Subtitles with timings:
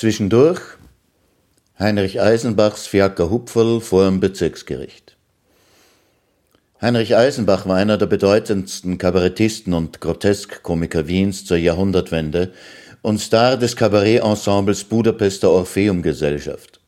[0.00, 0.62] Zwischendurch
[1.78, 5.18] Heinrich Eisenbachs Fiaker Hupferl vor dem Bezirksgericht.
[6.80, 12.54] Heinrich Eisenbach war einer der bedeutendsten Kabarettisten und Groteskkomiker Wiens zur Jahrhundertwende
[13.02, 16.80] und Star des Kabarettensembles Budapester Orpheum Gesellschaft.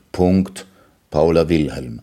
[1.10, 2.02] Paula Wilhelm.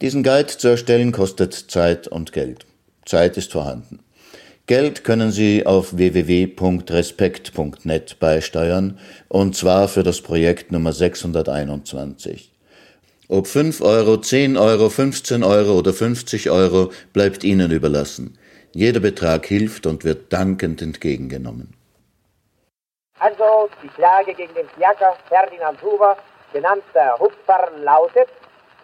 [0.00, 2.64] Diesen Guide zu erstellen kostet Zeit und Geld.
[3.04, 4.02] Zeit ist vorhanden.
[4.66, 8.98] Geld können Sie auf www.respekt.net beisteuern,
[9.28, 12.50] und zwar für das Projekt Nummer 621.
[13.28, 18.38] Ob 5 Euro, 10 Euro, 15 Euro oder 50 Euro bleibt Ihnen überlassen.
[18.72, 21.74] Jeder Betrag hilft und wird dankend entgegengenommen.
[23.18, 26.16] Also, die Klage gegen den Fiaker Ferdinand Huber,
[26.54, 28.28] genannt der Hupfern, lautet,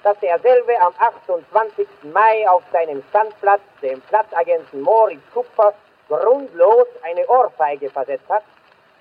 [0.06, 1.88] dass derselbe am 28.
[2.14, 5.74] Mai auf seinem Standplatz dem Platzagenten Moritz Kupfer
[6.06, 8.44] grundlos eine Ohrfeige versetzt hat,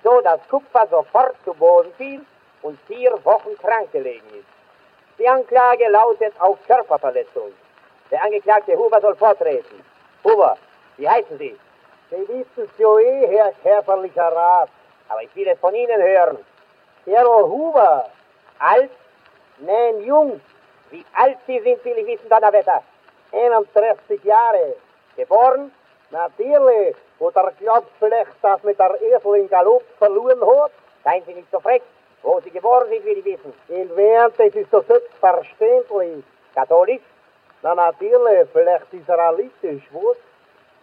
[0.02, 2.26] so dass Kupfer sofort zu Boden fiel
[2.62, 4.48] und vier Wochen krank gelegen ist.
[5.16, 7.52] Die Anklage lautet auf Körperverletzung.
[8.10, 9.84] Der Angeklagte Huber soll vortreten.
[10.24, 10.58] Huber,
[10.96, 11.56] wie heißen Sie?
[12.10, 14.70] Sie wissen es ja eh, Herr Käferlicher Rat.
[15.08, 16.38] Aber ich will es von Ihnen hören.
[17.06, 18.10] Errol Huber.
[18.58, 18.90] Alt?
[19.58, 20.40] Nein, jung.
[20.96, 22.82] Wie alt Sie sind, will ich wissen, Donnerwetter.
[23.30, 24.76] 31 Jahre.
[25.14, 25.70] Geboren?
[26.10, 26.96] Natürlich.
[27.18, 30.72] Oder glaubt vielleicht, dass mit der Esel in Galopp verloren hat?
[31.04, 31.82] Seien Sie nicht so frech.
[32.22, 33.52] Wo Sie geboren sind, will ich wissen.
[33.68, 36.24] In Wien, das ist doch selbstverständlich.
[36.54, 37.02] Katholisch?
[37.60, 40.16] Na natürlich, vielleicht israelitisch, was?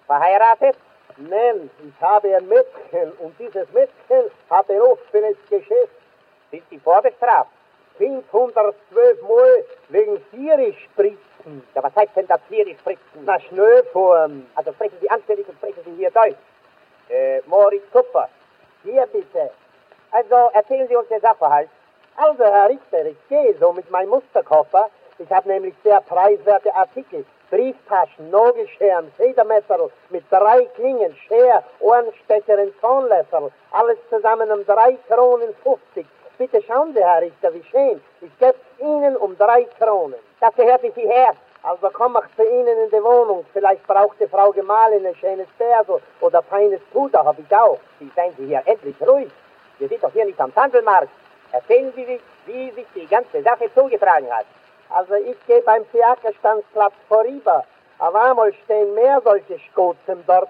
[0.05, 0.77] Verheiratet?
[1.17, 5.97] Nein, ich habe ein Mädchen und dieses Mädchen hat ein offenes Geschäft.
[6.51, 7.49] Sind Sie vorbestraft?
[7.97, 10.17] 512 Mal wegen
[10.83, 11.63] Spritzen.
[11.75, 13.25] Ja, was heißt denn das Spritzen?
[13.25, 14.45] Na, Schnellform.
[14.55, 16.37] Also sprechen Sie anständig und sprechen Sie hier Deutsch.
[17.09, 18.29] Äh, Moritz Kupfer.
[18.83, 19.51] Hier bitte.
[20.11, 21.69] Also, erzählen Sie uns den Sachverhalt.
[22.15, 24.89] Also, Herr Richter, ich gehe so mit meinem Musterkoffer.
[25.17, 27.25] Ich habe nämlich sehr preiswerte Artikel.
[27.49, 33.51] Brieftaschen, Nagelscheren, Federmesser mit drei Klingen, Scher, Ohrenstecher und Zahnlöffel.
[33.71, 36.05] Alles zusammen um drei Kronen 50.
[36.37, 38.01] Bitte schauen Sie, Herr Richter, wie schön.
[38.21, 40.19] Ich gebe Ihnen um drei Kronen.
[40.39, 41.33] Das gehört nicht hierher.
[41.61, 43.45] Also komm ich zu Ihnen in die Wohnung.
[43.53, 47.77] Vielleicht braucht die Frau Gemahlin ein schönes Perso oder feines Puder, hab ich auch.
[47.99, 49.29] Wie seien Sie hier endlich ruhig.
[49.77, 51.09] Wir sind doch hier nicht am Sandelmarkt.
[51.51, 54.47] Erzählen Sie sich, wie sich die ganze Sache zugetragen hat.
[54.89, 57.63] Also ich gehe beim Theaterstandsplatz vorüber.
[57.99, 60.49] Auf einmal stehen mehr solche Skotzen dort,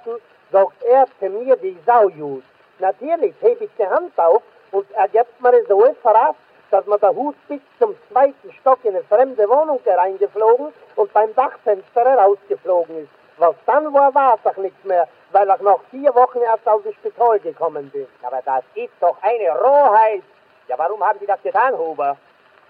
[0.50, 2.44] sagt er zu mir die Saujus.
[2.80, 4.42] Natürlich hebe ich die Hand auf
[4.74, 6.36] und er gibt mir so voraus,
[6.72, 11.34] dass mir der Hut bis zum zweiten Stock in eine fremde Wohnung reingeflogen und beim
[11.36, 13.10] Dachfenster herausgeflogen ist.
[13.38, 16.82] Was dann war, war es doch nichts mehr, weil ich nach vier Wochen erst aus
[16.82, 18.08] dem Spital gekommen bin.
[18.24, 20.24] Aber das ist doch eine Rohheit.
[20.68, 22.18] Ja, warum haben Sie das getan, Huber?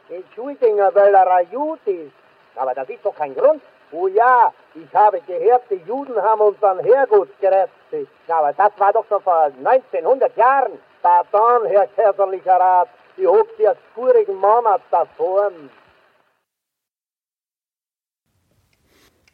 [0.09, 2.12] Entschuldigung, weil er ein Jud ist.
[2.56, 3.62] Aber das ist doch kein Grund.
[3.94, 8.09] Oh ja, ich habe gehört, die Juden haben unseren Herrgott gerettet.
[8.28, 10.80] Aber das war doch schon vor 1900 Jahren.
[11.03, 15.52] Pardon, Herr Kaiserlicher Rat, ich hab Sie erst vorigen Monat davor.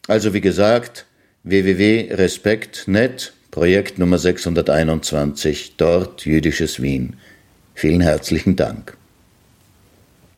[0.08, 1.06] Also wie gesagt,
[1.44, 7.20] www.respekt.net, Projekt Nummer 621, dort jüdisches Wien.
[7.76, 8.99] Vielen herzlichen Dank.